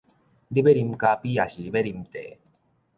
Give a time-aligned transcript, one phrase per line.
[0.03, 0.13] 你欲啉咖啡
[1.29, 2.35] 抑是欲啉茶？